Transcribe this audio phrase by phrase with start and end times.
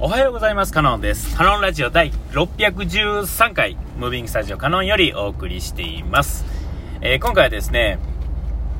[0.00, 0.72] おはようございます。
[0.72, 1.36] カノンです。
[1.36, 6.44] カノンラジオ第613回、ムービングスタジオカノンよりお送りしています。
[7.00, 8.00] えー今回はですね、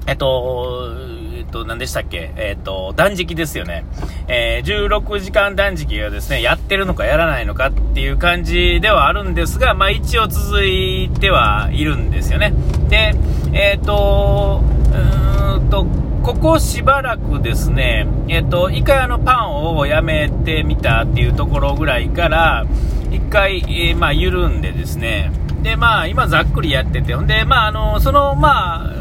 [0.08, 0.92] えっと、
[1.36, 2.32] えっと、何でしたっけ？
[2.36, 3.84] えっと、断食ですよね。
[4.26, 12.52] えー16時間断食がですね、やってるのかやらないのかっていう感じではあるんですが、まあ一応続いてはいるんですよね。
[12.88, 13.14] で、
[13.52, 15.23] えっと、うー
[15.70, 15.86] と、
[16.22, 22.66] ここしばらくですね、えっと、一回あのパンをやめてみたっていうところぐらいから、
[23.10, 25.30] 一回、えーまあ緩んでですね、
[25.62, 28.92] で、まあ今ざっくりやってて、ほんで、まああの、その、まあ、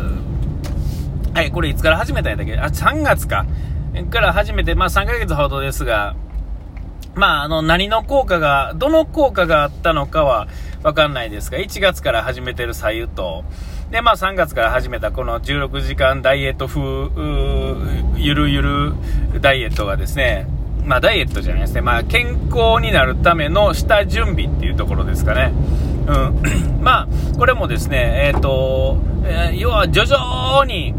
[1.34, 2.58] はい、これいつから始めたんやったっけ？
[2.58, 3.46] あ、3月か。
[4.10, 6.16] から始めて、まあ3ヶ月ほどですが、
[7.16, 10.48] まああの、何の効果が、どの効果があったのかは
[10.84, 13.44] わかんないですが、1月から始めてる左右と、
[13.94, 16.82] で、まあ3月から始めたこの16時間ダイエット風、
[18.20, 18.94] ゆるゆる
[19.40, 20.48] ダイエットがですね、
[20.84, 25.54] まあダイエットじゃないですね、まあ健康になるための下準備っていうところですかね。
[26.08, 26.42] うん。
[26.82, 30.96] まあ、これもですね、えっ、と、えー要は徐々に、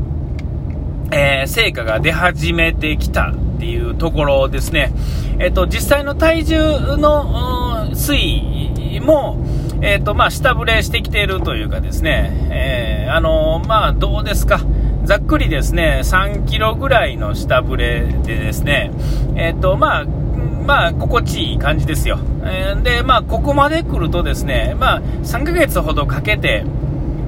[1.11, 4.93] えー成果が出始めてきたっていうところですね。
[5.41, 6.57] えっ、と、実際の体重
[6.97, 9.45] の推移も、
[9.87, 14.61] えー、と、まあ、下振れしてきているというかですね、えーあのまあ、どうですか？
[15.05, 18.91] ざっくりですね、3キロぐらいの下振れでですね、
[19.37, 22.19] えっ、と、まあ、まあ、心地いい感じですよ。
[22.45, 26.65] えーで、まあ、ここまで来るとですね、まあ、3ヶ月ほどかけて、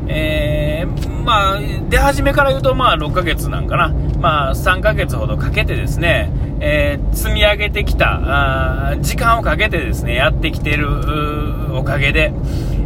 [0.09, 3.89] えーまあ、出始めから言うと、まあ、6ヶ月なんかな。
[4.21, 12.33] まあ、3ヶ月ほどかけてですね、えー積み上げてきた、あ時間をかけてですね、やってきているおかげで、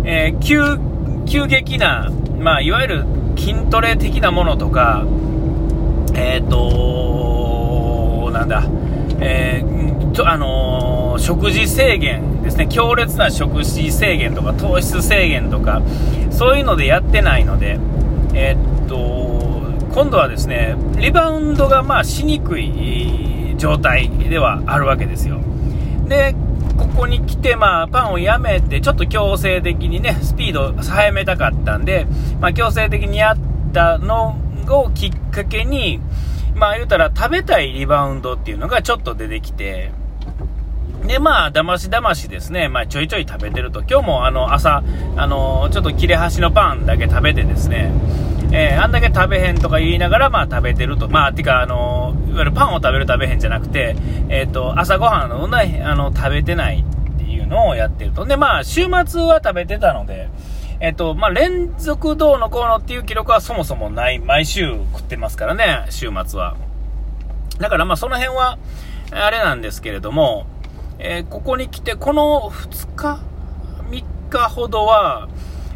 [0.04, 0.62] えー急、
[1.26, 3.04] 急激な、まあ、いわゆる
[3.36, 5.04] 筋トレ的なものとか、
[6.14, 8.64] えっ、となんだ、
[9.20, 15.83] えーとあの食事制限ですね、強烈な食事制限とか糖質制限とか、
[16.30, 17.78] そういうのでやってないので、
[18.34, 19.50] えーっと、
[19.94, 25.41] 今度はですね、リバウンドがまあしにくい状態ではあるわけですよ。
[26.09, 26.34] で、
[26.76, 32.06] ここに来て、まあ、パンをやめて、ちょっと強制的にね、スピード早めたかったんで、
[32.41, 33.36] まあ、強制的にやっ
[33.72, 34.36] たの
[34.69, 36.00] をきっかけに、
[36.54, 39.92] まあ、言うたら食べたいリバウンドっていうのがちょっと出てきて、
[41.10, 44.84] で、まあ、だましだましですね、まあ、ちょいちょい食べてると、今日もあの、朝、
[45.16, 47.91] あの、ちょっと切れ端のパンだけ食べてですね、
[48.53, 51.09] えーあんだけ食べへんとか言いながら、まあ、食べてると。
[51.09, 53.97] まあ、てか、あの、いわゆるパンを食べる食べへんじゃなくて、
[54.28, 58.25] えっ、と、朝ごはんをね、あの、食べてないっていうのをやってると。
[58.25, 60.28] で、まあ、週末は食べてたので、
[60.78, 64.21] えっ、と、まあ、連続どうのこうのっていう記録はそもそもない。
[64.21, 66.54] 毎週食ってますからね、週末は。
[67.59, 68.59] だからまあその辺は、
[69.10, 70.47] あれなんですけれども、
[71.03, 73.21] えーここに来て、この2日、
[73.91, 75.28] 3日ほどは、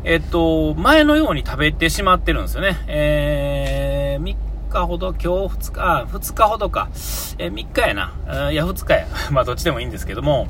[0.05, 2.77] えっと、前のように食べてしまってるんですよね。
[2.87, 4.37] えー、3
[4.69, 5.29] 日ほど、今日
[5.71, 6.89] 2日、あ、2日ほどか。
[7.39, 8.51] えー3日やな。
[8.51, 9.07] いや、2日や。
[9.33, 10.47] まあ、どっちでもいいんですけども、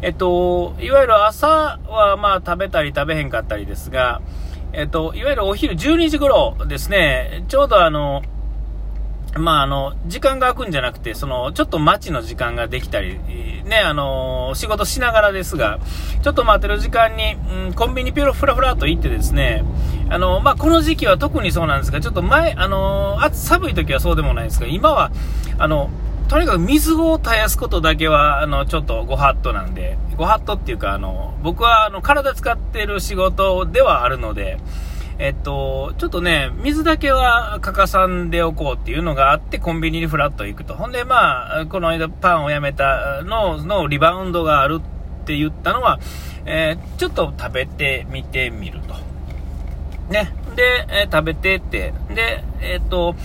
[0.00, 4.22] えっと、いわゆる朝はまあ食べたり食べへんかったりですが、
[4.72, 8.22] えっと、いわゆるお昼12時頃ですね、ちょうどあの、
[9.38, 13.18] まあ、あの、時間が空くんじゃなくて、その、ちょっと待ちの時間ができたり、
[13.64, 15.78] ね、あの、仕事しながらですが、
[16.22, 19.64] ちょっと待ってる時間に、うん、コンビニピロフラフラと行ってですね、
[20.10, 25.12] あの、まあ、この時期は特にそうなんですが、ちょっと前、あの、暑寒い時はそうでもないですが、今は、
[25.58, 25.90] あの、
[26.28, 34.58] とにかく水を絶やすことだけは、あの、ちょっとご法度なんで、ご法度っていうか、あの、僕は、あの、体使ってる仕事ではあるので、
[35.18, 40.74] えっと、ちょっとね、水だけは欠かさんでおこうっていうのがあって、コンビニにフラッと行くと。
[40.74, 45.98] ほんで、まあ、この間パンをやめたののリバウンドがあるって言ったのは、
[46.46, 48.94] えーちょっと食べてみてみると。
[50.12, 50.32] ね。
[50.54, 51.92] で、えー食べてって。
[52.14, 53.16] で、えっと、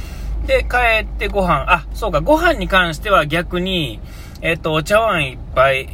[0.48, 1.72] で、帰ってご飯。
[1.72, 4.00] あ、そうか、ご飯に関しては逆に、
[4.42, 5.88] えっと、お茶碗一杯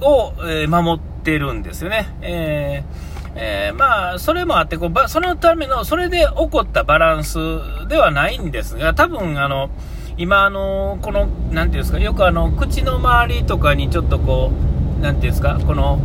[0.00, 2.08] を、えー守ってるんですよね。
[2.22, 3.05] えー
[3.38, 7.38] えーまあ、それもあってこう、そのための、それで起こったバランス
[7.86, 9.68] ではないんですが、多分、あの、
[10.16, 14.52] 今、あの、この、なんていうんですか、よくあの、口の周りとかにちょっとこ
[14.98, 16.00] う、なんていうんですか、この、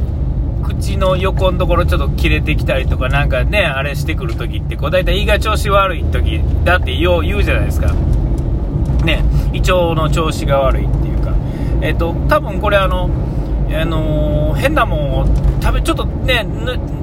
[0.64, 7.94] 口の横のところちょっと切れてきたりとか、なんかね、あれしてくるときって、こう、大体胃が調子悪いときだって言う言うじゃないですか。
[9.06, 9.24] ね、
[9.54, 11.34] 胃腸の調子が悪いっていうか、
[11.82, 13.10] えっ、と、多分これあの、
[13.74, 16.46] あのー変なもんを食べ、ちょっとね、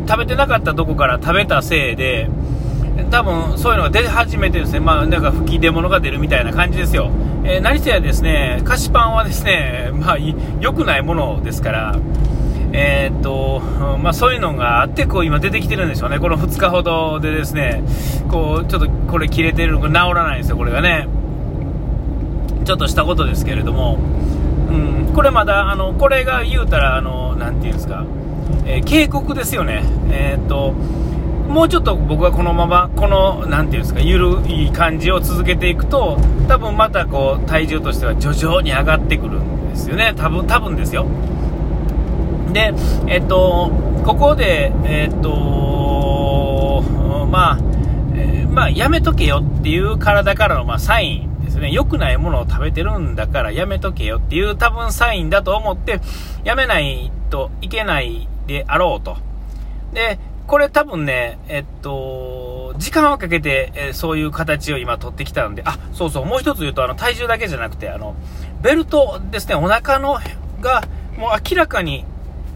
[0.09, 2.29] 食べてなかったとこから食べたせいで、
[3.11, 4.81] 多分そういうのが出始めてですね。
[4.81, 7.11] まあ、なんか吹き出物が出るみたいな感じですよ。
[7.45, 10.17] えー、何せやですね、菓子パンはですね、 まあ、
[10.61, 11.97] 良くないものですから、
[12.73, 13.63] えー、っと、
[13.99, 16.19] まあ、そういうのがあって、こう、今出てきてるんでしょうね。
[16.19, 17.83] この2日ほどでですね、
[18.29, 21.09] こう、ちょっとこれ切れてるのが治らないんですよ、これがね。
[22.65, 23.99] ちょっとしたことですけれども、
[24.69, 28.05] うん、これまだ、あの、これが言うたら、あの、なていうんですか、
[28.67, 29.83] えー、警告ですよね。
[30.11, 30.75] えー、っと、
[31.49, 40.13] もうちょっと僕はこのまま、この、なんていうんですか、ゆるい感じを続けていくと、多分またこう、体重としては徐々に上がってくるんですよね。
[40.15, 41.07] 多分、多分ですよ。
[42.53, 42.75] で、
[43.07, 43.71] えっと、
[44.05, 46.85] ここで、えっと、
[47.31, 47.59] まあ、
[48.15, 51.71] えー、まあ、やめとけよっていう体からの、まあ、サインですね。
[51.71, 56.01] 良くないものを食べてるんだからやめとけよっていう多分サインだと思って、
[56.45, 59.17] やめないといけないであろうと。
[59.93, 60.19] で、
[60.49, 68.17] これ多分ね、えっと、時間をかけて、えそういう形を今取ってきたんで、あ、そうそう、もう一つ言うと、あの、体重だけじゃなくて、あの、
[68.63, 70.19] ベルトですね、お腹の
[70.61, 70.83] が、
[71.17, 72.05] もう明らかに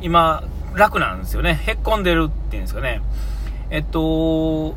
[0.01, 0.43] 今、
[0.75, 1.61] 楽なんですよね。
[1.67, 3.03] へっこんでるっていうんですかね。
[3.71, 4.75] えっと、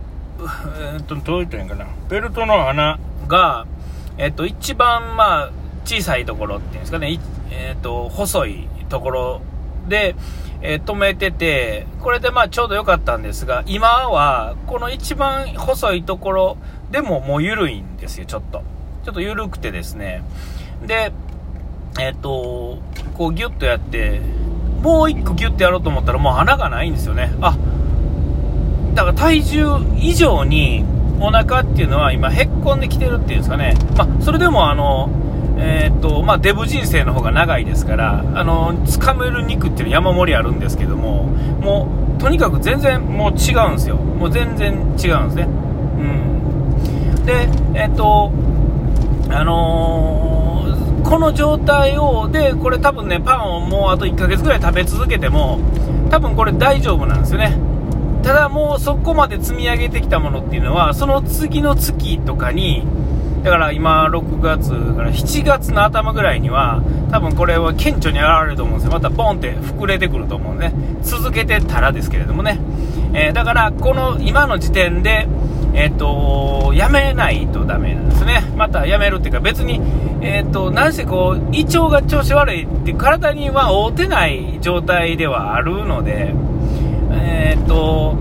[0.94, 1.88] えっと、どう言ったらいいんかな。
[2.10, 3.66] ベルトの穴が、
[4.18, 5.52] えっと、一番、まあ、
[5.86, 7.20] 小さいところっていうんですかね、
[7.52, 9.42] えっと、細いところ
[9.88, 10.16] で、
[10.68, 16.58] えー、止めてて、これでまあちょうど良かったんですが、今は、この一番細いところ
[16.92, 18.64] でももう緩いんですよ、ちょっと。
[19.04, 20.24] ちょっと緩くてですね。
[20.86, 21.12] で、
[22.00, 22.80] えっ、ー、と、
[23.14, 24.22] こうギュッとやって、
[24.82, 27.32] もう一個ギュッとやろうと思ったらもう穴がないんですよね。
[27.42, 27.56] あ、
[28.96, 29.66] だから体重
[29.98, 30.84] 以上に
[31.20, 33.76] お腹っていうのは今へっこんできてるっていうんですかね。
[33.98, 35.10] まあ、それでもあの、
[35.58, 35.95] えー、っと
[36.26, 41.26] まあ、デブ人生の方が長いですからあの掴める肉っていう山盛りあるんですけども
[41.62, 41.88] も
[42.18, 43.98] うとにかく全然もう違うんですよ。
[43.98, 45.44] もう全然違うんですね。
[45.44, 45.48] う
[47.22, 47.26] ん。
[47.26, 48.32] でえ、っと
[49.30, 55.60] あのー、この状態をでこれ多分ねパンをもうあと1ヶ月ぐらい食べ続けても
[56.10, 57.58] 多分これ大丈夫なんですよね。
[58.24, 62.88] ただもうそこまで積み上げてきたものっていうのはその次の月とかに
[63.46, 66.82] だから今、6月から7月の頭ぐらいには、
[67.12, 68.94] 多分これは顕著に現れると思うんですよ。
[68.94, 70.74] またボンって膨れてくると思うね。
[71.04, 72.60] 続けてたらですけれどもね。
[73.14, 75.28] えー、だから、この今の時点で、
[75.76, 78.42] えっ、ー、と、やめないとダメなんですね。
[78.58, 79.80] またやめるっていうか別に、
[80.22, 86.34] えっ、ー、と、なんせこう、胃腸が調子悪いって体には合うてない状態ではあるので、
[87.12, 88.18] えっ、と、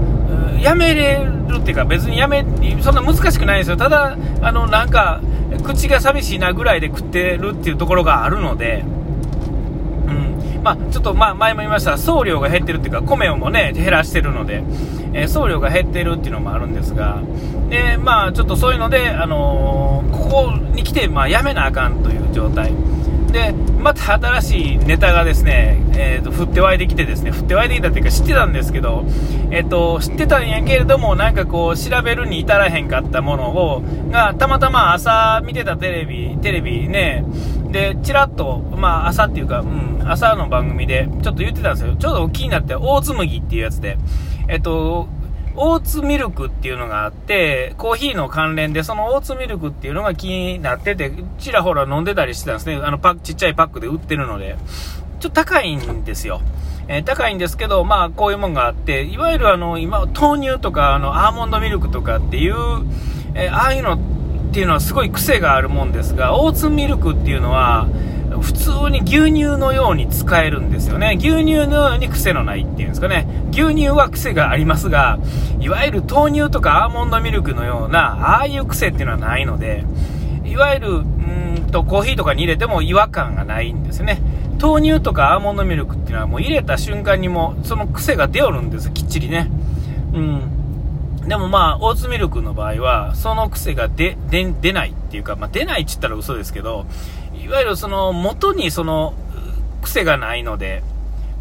[0.61, 2.45] やめれるっていうか、別にやめ、
[2.81, 3.77] そんな難しくないですよ。
[3.77, 5.21] ただ、あの、なんか、
[5.63, 8.85] 口が寂しいなぐらいで食ってるっていうところがあるので、
[10.09, 10.63] うん。
[10.63, 14.63] まあ、ちょっと、まあ、前も言いました送料が減ってるっていうか、米をもね、減らしてるので、
[15.13, 17.23] えー、送料が減ってるっていうのもあるんですが、
[17.69, 22.73] で、まあ、ちょっとそういうので、あのー、ここに来て、まあ、やめなあかんという状態。
[23.35, 29.05] で、また新しいネタがですね、えーと、降って湧いてきてですね、降って湧いてきたっていうか知ってたんですけど、
[29.51, 33.83] え、ー、と、知ってたんやけれども、なんかこう、調べるに至らへんかったものを、
[34.13, 37.25] が、たまたま朝見てたテレビ、テレビね、
[37.73, 41.97] で、ちらっと、まあ朝っていうか、うん、朝の番組で、ちょっと言ってたんですよ。
[41.97, 43.99] ちょうど気になって、大紬っていうやつで、
[44.47, 45.09] えっ、と、
[45.57, 52.77] オーツミルクっていうのがあって、コーヒーの関連で、そのオーツミルクっていうのが気になってて、ちらほら飲んでたりしてたんですね。
[52.77, 54.57] あのパック、ちっちゃいパックで売ってるので。
[55.21, 56.43] ちょっと高いんですよ。
[56.87, 62.55] えー、高いんですけど、まあ、こういうもんがあって、いわゆるあの、今、豆乳とか、あの、アーモンドミルクとかっていう、
[63.35, 63.99] えー、ああいうのっ
[64.53, 67.89] ていうのはすごい癖があるもんですが、オーツミルクっていうのは、
[68.41, 71.17] 普通に牛乳のように使えるんですよね。
[71.19, 73.27] 牛乳のように癖のないっていうんですかね。
[73.51, 75.19] 牛乳は癖がありますが、
[75.61, 79.85] いわゆる豆乳とかアーモンドミルクのような、ああいう癖っていうのはないので、
[80.45, 84.21] いわゆる、うんと、コーヒーとかに入れても違和感がないんですね。
[84.61, 89.51] 豆乳とかアーモンドミルクっていうのはもう入れた瞬間にもその癖が出よるんですきっちりね。
[90.13, 91.29] うん。
[91.29, 96.87] でもまあ、オーツミルクの場合は、その癖が出、出、出ないっていうか、まあ出ないって言ったら嘘ですけど、
[97.45, 99.15] いわゆるその元にその
[99.83, 100.83] 癖がないので、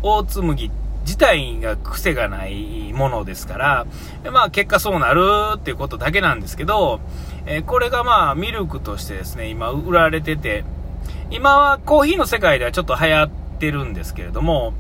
[0.02, 0.70] 大紬
[1.06, 3.88] 自体が癖がないものですから、
[4.32, 5.22] まあ結果そうなる
[5.56, 7.00] っていうことだけなんですけど、
[7.46, 10.64] え、これがまあミルクとしてですね、今売られてて、
[11.32, 13.30] 今はコーヒーの世界ではちょっと流行っ
[13.60, 14.74] てるんですけれども、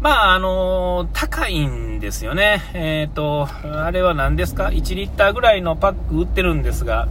[0.00, 2.62] まあ、あのー、高いんですよね。
[2.74, 7.08] えっ、ー、と、あれは何ですか ?1 リッターぐらいのパック売ってるんですが、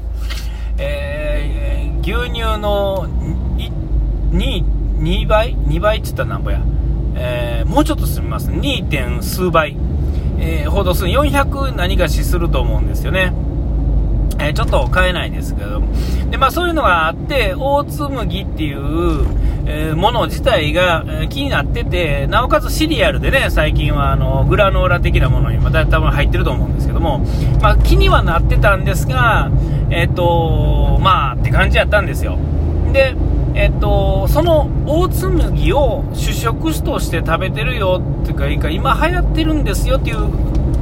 [0.78, 3.08] えー、牛乳の
[4.36, 4.64] 2、
[5.00, 6.62] 2倍 ?2 倍って言ったらなんぼや？
[7.16, 8.50] えー、もうちょっと進みます。
[8.52, 8.88] 2.
[8.88, 9.78] 点数倍。
[10.38, 13.34] えー、報道数400何がしすると思うんですよね。
[14.38, 15.82] えー、ちょっと買えないですけど
[16.30, 19.26] で、まあ、そういうのがあって大麦っていう、
[19.66, 27.20] えー、もの自体が、気になっててなおかつシリアルでね最近はあのグラノーラ的なものにまた多分入ってると思うんですけども、
[27.62, 29.50] まあ、気にはなってたんですが
[29.90, 32.38] えっ、とまあって感じやったんですよ
[32.92, 33.16] で
[33.56, 40.18] えっと、その大麦を主食として食べてるよっていうか、今流行ってるんですよっていう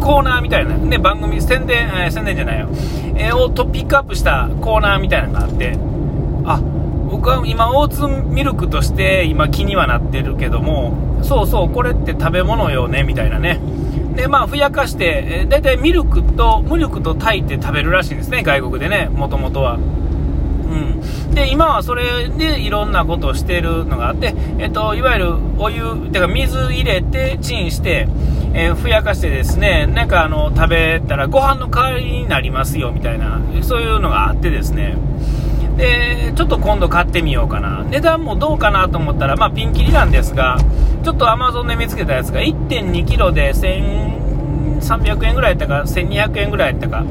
[0.01, 2.67] コーナーみたいな、ね、番組、宣伝、えー、宣伝じゃないよ、
[3.15, 5.77] えー、をトピックアップしたコーナーみたいなのがあって、
[6.45, 6.59] あ、
[7.11, 13.59] 僕は今、オーツミルクとして今気にはなってるけども、そうそう、これって食べ物よね、みたいなね。
[14.15, 19.77] で、まあ、ふやかして、えー、だいたいミルクと、ミルクと炊いて食べるらしいんですね、外国でね、もともとは。
[20.63, 28.07] うん、で今はそれでいろんなことをしてるのがあって、えっと、いわゆるお湯てか水入れてチンして、
[28.53, 34.97] えー、ふやかしてですねなんかあの食べたらご飯の代わりになりますよみたいなそういうのがあってですね。
[35.77, 37.83] でちょっと今度買ってみようかな。
[37.83, 40.57] 値段もどうかなと思ったら、まあ、ピンキリなんですが
[41.03, 47.03] ちょっと Amazon で見つけたやつが 1.2kg で1300円ぐらいやったか1200円ぐらいやったか。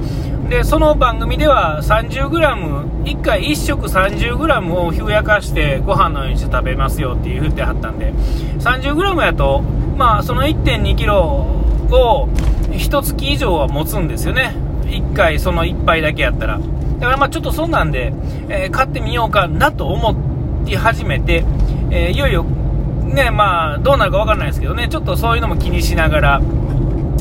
[0.52, 9.62] でその番組では 30g、1回1食 30g をふやかしてご飯のようにして食べますよって言ってはったんで 30g やと、
[9.96, 12.28] まあ、その 1.2kg を
[12.68, 16.58] 1月以上は持つんですよね、1回その1杯だけやったら。
[16.58, 18.12] だからまあちょっとそんなんで、
[18.50, 21.46] えー、買ってみようかなと思って始めて、
[21.90, 26.42] えー、いよいよ、ね、まあどうなるか分からないですけどね、ちょっとそういうのも気にしながら、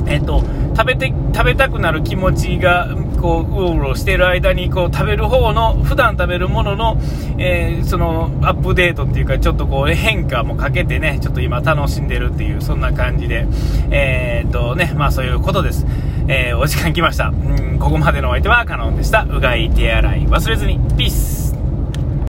[0.06, 0.44] えっ、ー、と、
[0.76, 2.90] 食べて、食べたくなる気持ちが、
[3.22, 6.98] こう、うろうろしている間に、こう、食べる方の、普段食べるものの、
[7.38, 13.46] えー、その、アップデートっていうか、ちょっとこう、変化もかけてね、ちょっと今楽しんでるっていう、そんな感じで、
[13.92, 15.86] えー、っとね、まあそういうことです。
[16.28, 17.28] えー、お時間来ました。
[17.28, 19.24] うん、ここまでのお相手はカノンでした。
[19.24, 20.80] うがい手洗い忘れずに。
[20.98, 21.41] ピース